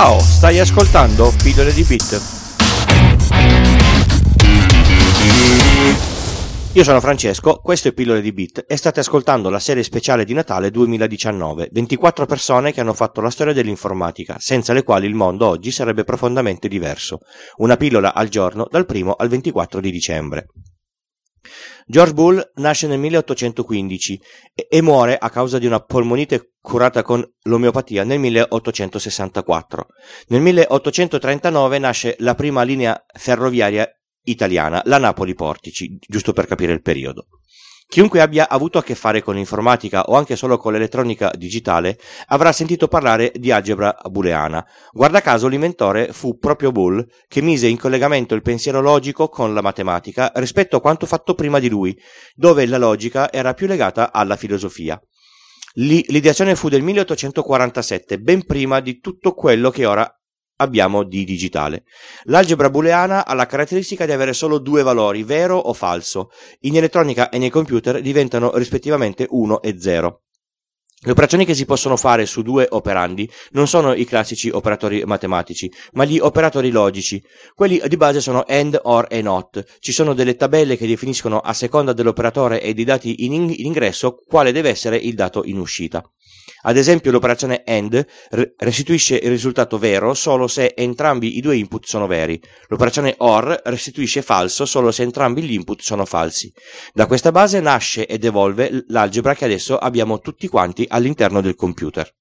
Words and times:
Ciao, 0.00 0.20
stai 0.20 0.60
ascoltando 0.60 1.32
Pillole 1.42 1.72
di 1.72 1.82
Bit. 1.82 2.22
Io 6.74 6.84
sono 6.84 7.00
Francesco, 7.00 7.56
questo 7.60 7.88
è 7.88 7.92
Pillole 7.92 8.20
di 8.20 8.32
Bit 8.32 8.64
e 8.68 8.76
state 8.76 9.00
ascoltando 9.00 9.50
la 9.50 9.58
serie 9.58 9.82
speciale 9.82 10.24
di 10.24 10.34
Natale 10.34 10.70
2019, 10.70 11.70
24 11.72 12.26
persone 12.26 12.72
che 12.72 12.80
hanno 12.80 12.94
fatto 12.94 13.20
la 13.20 13.30
storia 13.30 13.52
dell'informatica, 13.52 14.36
senza 14.38 14.72
le 14.72 14.84
quali 14.84 15.08
il 15.08 15.14
mondo 15.14 15.48
oggi 15.48 15.72
sarebbe 15.72 16.04
profondamente 16.04 16.68
diverso. 16.68 17.18
Una 17.56 17.76
pillola 17.76 18.14
al 18.14 18.28
giorno 18.28 18.68
dal 18.70 18.86
1 18.88 19.14
al 19.14 19.28
24 19.28 19.80
di 19.80 19.90
dicembre. 19.90 20.46
George 21.90 22.12
Bull 22.12 22.50
nasce 22.56 22.86
nel 22.86 22.98
1815 22.98 24.20
e, 24.68 24.82
muore 24.82 25.16
a 25.16 25.30
causa 25.30 25.58
di 25.58 25.64
una 25.64 25.80
polmonite 25.80 26.52
curata 26.60 27.02
con 27.02 27.26
l'omeopatia 27.44 28.04
nel 28.04 28.18
1864. 28.18 29.86
Nel 30.26 30.42
1839 30.42 31.78
nasce 31.78 32.16
la 32.18 32.34
prima 32.34 32.62
linea 32.62 33.02
ferroviaria 33.14 33.90
italiana, 34.24 34.82
la 34.84 34.98
Napoli-Portici, 34.98 35.96
giusto 36.06 36.34
per 36.34 36.46
capire 36.46 36.74
il 36.74 36.82
periodo. 36.82 37.28
Chiunque 37.90 38.20
abbia 38.20 38.50
avuto 38.50 38.76
a 38.76 38.82
che 38.82 38.94
fare 38.94 39.22
con 39.22 39.34
l'informatica 39.34 40.02
o 40.02 40.14
anche 40.14 40.36
solo 40.36 40.58
con 40.58 40.74
l'elettronica 40.74 41.32
digitale 41.34 41.98
avrà 42.26 42.52
sentito 42.52 42.86
parlare 42.86 43.32
di 43.34 43.50
algebra 43.50 43.96
booleana. 44.10 44.62
Guarda 44.92 45.22
caso 45.22 45.48
l'inventore 45.48 46.12
fu 46.12 46.36
proprio 46.36 46.70
Bull 46.70 47.02
che 47.26 47.40
mise 47.40 47.66
in 47.66 47.78
collegamento 47.78 48.34
il 48.34 48.42
pensiero 48.42 48.82
logico 48.82 49.30
con 49.30 49.54
la 49.54 49.62
matematica 49.62 50.30
rispetto 50.34 50.76
a 50.76 50.80
quanto 50.82 51.06
fatto 51.06 51.34
prima 51.34 51.58
di 51.58 51.70
lui, 51.70 51.98
dove 52.34 52.66
la 52.66 52.76
logica 52.76 53.32
era 53.32 53.54
più 53.54 53.66
legata 53.66 54.12
alla 54.12 54.36
filosofia. 54.36 55.00
L'ideazione 55.76 56.56
fu 56.56 56.68
del 56.68 56.82
1847, 56.82 58.18
ben 58.18 58.44
prima 58.44 58.80
di 58.80 58.98
tutto 58.98 59.32
quello 59.32 59.70
che 59.70 59.86
ora 59.86 60.17
abbiamo 60.58 61.02
di 61.02 61.24
digitale. 61.24 61.84
L'algebra 62.24 62.70
booleana 62.70 63.26
ha 63.26 63.34
la 63.34 63.46
caratteristica 63.46 64.06
di 64.06 64.12
avere 64.12 64.32
solo 64.32 64.58
due 64.58 64.82
valori, 64.82 65.22
vero 65.22 65.56
o 65.56 65.72
falso. 65.72 66.30
In 66.60 66.76
elettronica 66.76 67.28
e 67.28 67.38
nei 67.38 67.50
computer 67.50 68.00
diventano 68.00 68.54
rispettivamente 68.54 69.26
1 69.28 69.62
e 69.62 69.80
0. 69.80 70.22
Le 71.00 71.12
operazioni 71.12 71.44
che 71.44 71.54
si 71.54 71.64
possono 71.64 71.96
fare 71.96 72.26
su 72.26 72.42
due 72.42 72.66
operandi 72.70 73.30
non 73.52 73.68
sono 73.68 73.94
i 73.94 74.04
classici 74.04 74.50
operatori 74.50 75.04
matematici, 75.04 75.72
ma 75.92 76.04
gli 76.04 76.18
operatori 76.18 76.70
logici. 76.70 77.22
Quelli 77.54 77.80
di 77.86 77.96
base 77.96 78.20
sono 78.20 78.42
AND, 78.44 78.80
OR 78.82 79.06
e 79.08 79.22
NOT. 79.22 79.76
Ci 79.78 79.92
sono 79.92 80.12
delle 80.12 80.34
tabelle 80.34 80.76
che 80.76 80.88
definiscono 80.88 81.38
a 81.38 81.52
seconda 81.52 81.92
dell'operatore 81.92 82.60
e 82.60 82.74
dei 82.74 82.82
dati 82.82 83.24
in, 83.24 83.54
ingresso 83.58 84.24
quale 84.26 84.50
deve 84.50 84.70
essere 84.70 84.96
il 84.96 85.14
dato 85.14 85.44
in 85.44 85.58
uscita. 85.58 86.02
Ad 86.62 86.76
esempio 86.76 87.10
l'operazione 87.10 87.62
AND 87.64 88.04
restituisce 88.56 89.16
il 89.16 89.30
risultato 89.30 89.78
vero 89.78 90.12
solo 90.14 90.48
se 90.48 90.74
entrambi 90.76 91.36
i 91.36 91.40
due 91.40 91.56
input 91.56 91.86
sono 91.86 92.06
veri. 92.06 92.40
L'operazione 92.66 93.14
OR 93.18 93.60
restituisce 93.64 94.22
falso 94.22 94.66
solo 94.66 94.90
se 94.90 95.02
entrambi 95.02 95.42
gli 95.42 95.52
input 95.52 95.80
sono 95.80 96.04
falsi. 96.04 96.52
Da 96.92 97.06
questa 97.06 97.30
base 97.30 97.60
nasce 97.60 98.06
ed 98.06 98.24
evolve 98.24 98.84
l'algebra 98.88 99.34
che 99.34 99.44
adesso 99.44 99.78
abbiamo 99.78 100.18
tutti 100.18 100.48
quanti 100.48 100.84
all'interno 100.88 101.40
del 101.40 101.54
computer. 101.54 102.12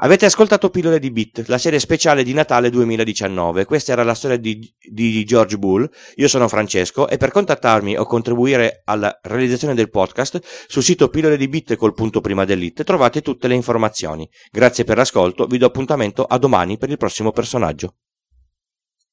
Avete 0.00 0.26
ascoltato 0.26 0.70
Pillole 0.70 1.00
di 1.00 1.10
Bit, 1.10 1.48
la 1.48 1.58
serie 1.58 1.80
speciale 1.80 2.22
di 2.22 2.32
Natale 2.32 2.70
2019. 2.70 3.64
Questa 3.64 3.90
era 3.90 4.04
la 4.04 4.14
storia 4.14 4.36
di, 4.36 4.72
di, 4.78 5.24
George 5.24 5.58
Bull. 5.58 5.90
Io 6.16 6.28
sono 6.28 6.46
Francesco 6.46 7.08
e 7.08 7.16
per 7.16 7.32
contattarmi 7.32 7.96
o 7.96 8.06
contribuire 8.06 8.82
alla 8.84 9.18
realizzazione 9.22 9.74
del 9.74 9.90
podcast 9.90 10.40
sul 10.68 10.84
sito 10.84 11.08
pillole 11.08 11.36
di 11.36 11.48
bit 11.48 11.74
col 11.74 11.94
punto 11.94 12.20
prima 12.20 12.44
dell'it 12.44 12.84
trovate 12.84 13.22
tutte 13.22 13.48
le 13.48 13.56
informazioni. 13.56 14.28
Grazie 14.52 14.84
per 14.84 14.98
l'ascolto, 14.98 15.46
vi 15.46 15.58
do 15.58 15.66
appuntamento 15.66 16.22
a 16.22 16.38
domani 16.38 16.78
per 16.78 16.90
il 16.90 16.96
prossimo 16.96 17.32
personaggio. 17.32 17.94